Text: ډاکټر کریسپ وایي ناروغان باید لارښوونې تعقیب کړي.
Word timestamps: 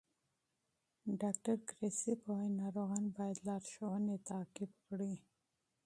ډاکټر 1.21 1.55
کریسپ 1.69 2.19
وایي 2.29 2.49
ناروغان 2.61 3.03
باید 3.17 3.37
لارښوونې 3.47 4.15
تعقیب 4.29 4.71
کړي. 4.87 5.13